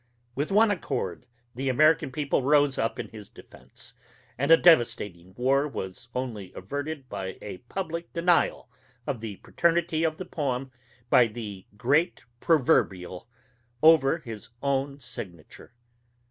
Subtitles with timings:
[0.33, 3.93] With one accord, the American people rose up in his defense,
[4.35, 8.67] and a devastating war was only averted by a public denial
[9.05, 10.71] of the paternity of the poem
[11.11, 13.27] by the great Proverbial
[13.83, 15.71] over his own signature.